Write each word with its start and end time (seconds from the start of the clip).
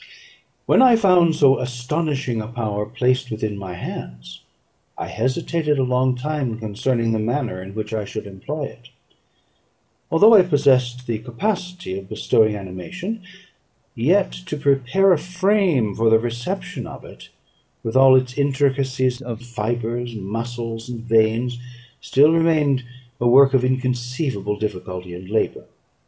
When 0.65 0.81
I 0.81 0.95
found 0.95 1.35
so 1.35 1.59
astonishing 1.59 2.41
a 2.41 2.47
power 2.47 2.87
placed 2.87 3.29
within 3.29 3.55
my 3.55 3.75
hands, 3.75 4.41
I 4.97 5.05
hesitated 5.05 5.77
a 5.77 5.83
long 5.83 6.15
time 6.15 6.57
concerning 6.57 7.11
the 7.11 7.19
manner 7.19 7.61
in 7.61 7.75
which 7.75 7.93
I 7.93 8.03
should 8.03 8.25
employ 8.25 8.63
it. 8.63 8.89
Although 10.09 10.33
I 10.33 10.41
possessed 10.41 11.05
the 11.05 11.19
capacity 11.19 11.99
of 11.99 12.09
bestowing 12.09 12.55
animation, 12.55 13.21
yet 13.93 14.31
to 14.47 14.57
prepare 14.57 15.13
a 15.13 15.19
frame 15.19 15.93
for 15.93 16.09
the 16.09 16.17
reception 16.17 16.87
of 16.87 17.05
it, 17.05 17.29
with 17.83 17.95
all 17.95 18.15
its 18.15 18.35
intricacies 18.39 19.21
of 19.21 19.43
fibres, 19.43 20.15
muscles, 20.15 20.89
and 20.89 21.01
veins, 21.03 21.59
still 21.99 22.31
remained 22.33 22.83
a 23.19 23.27
work 23.27 23.53
of 23.53 23.63
inconceivable 23.63 24.57
difficulty 24.57 25.13
and 25.13 25.29
labour. 25.29 25.65